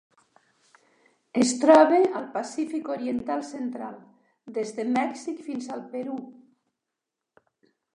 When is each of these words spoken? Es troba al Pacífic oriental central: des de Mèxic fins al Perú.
Es 1.41 1.51
troba 1.65 1.99
al 2.21 2.25
Pacífic 2.39 2.91
oriental 2.95 3.45
central: 3.53 4.03
des 4.59 4.75
de 4.81 4.91
Mèxic 4.99 5.49
fins 5.51 5.73
al 5.79 5.89
Perú. 5.97 6.23